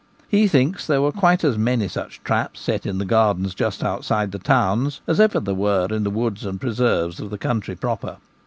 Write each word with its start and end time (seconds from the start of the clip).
He 0.27 0.47
thinks 0.47 0.87
there 0.87 0.99
were 1.03 1.11
quite 1.11 1.43
as 1.43 1.59
many 1.59 1.87
such 1.87 2.23
traps 2.23 2.59
set 2.59 2.87
in 2.87 2.97
the 2.97 3.05
gardens 3.05 3.53
just 3.53 3.83
out 3.83 4.03
side 4.03 4.31
the 4.31 4.39
towns 4.39 4.99
as 5.05 5.19
ever 5.19 5.39
there 5.39 5.53
were 5.53 5.89
in 5.91 6.03
the 6.03 6.09
woods 6.09 6.43
and 6.43 6.59
preserves 6.59 7.19
of 7.19 7.29
the 7.29 7.37
country 7.37 7.75
proper. 7.75 8.17